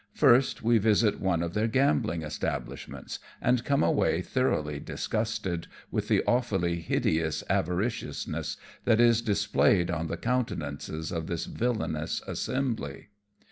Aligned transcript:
First 0.15 0.63
we 0.63 0.79
visit 0.79 1.19
one 1.21 1.43
of 1.43 1.53
their 1.53 1.67
gambling 1.67 2.23
establishments, 2.23 3.19
and 3.39 3.63
come 3.63 3.83
away 3.83 4.23
thoroughly 4.23 4.79
disgusted 4.79 5.67
with 5.91 6.07
the 6.07 6.23
awfully 6.25 6.77
hideous 6.79 7.43
avari 7.51 7.85
ciousness 7.91 8.57
that 8.85 8.99
is 8.99 9.21
displayed 9.21 9.91
on 9.91 10.07
the 10.07 10.17
countenances 10.17 11.11
of 11.11 11.27
this 11.27 11.45
villainous 11.45 12.19
assembly. 12.25 13.09